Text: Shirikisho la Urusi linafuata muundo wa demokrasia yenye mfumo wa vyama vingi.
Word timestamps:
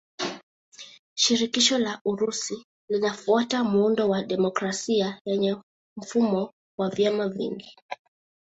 Shirikisho 1.15 1.77
la 1.77 2.01
Urusi 2.05 2.63
linafuata 2.89 3.63
muundo 3.63 4.09
wa 4.09 4.23
demokrasia 4.23 5.21
yenye 5.25 5.55
mfumo 5.97 6.53
wa 6.77 6.89
vyama 6.89 7.27
vingi. 7.29 7.77